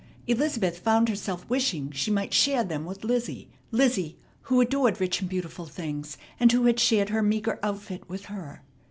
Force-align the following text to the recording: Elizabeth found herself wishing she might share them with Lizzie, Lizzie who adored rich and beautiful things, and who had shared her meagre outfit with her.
Elizabeth 0.25 0.79
found 0.79 1.09
herself 1.09 1.47
wishing 1.47 1.91
she 1.91 2.09
might 2.09 2.33
share 2.33 2.63
them 2.63 2.85
with 2.85 3.03
Lizzie, 3.03 3.51
Lizzie 3.69 4.17
who 4.49 4.59
adored 4.59 4.99
rich 4.99 5.21
and 5.21 5.29
beautiful 5.29 5.67
things, 5.67 6.17
and 6.39 6.51
who 6.51 6.65
had 6.65 6.79
shared 6.79 7.09
her 7.09 7.21
meagre 7.21 7.59
outfit 7.61 8.09
with 8.09 8.25
her. 8.25 8.63